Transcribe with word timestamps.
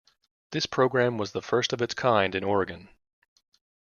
This 0.49 0.65
program 0.65 1.19
was 1.19 1.31
the 1.31 1.43
first 1.43 1.73
of 1.73 1.79
its 1.83 1.93
kind 1.93 2.33
in 2.33 2.43
Oregon. 2.43 2.89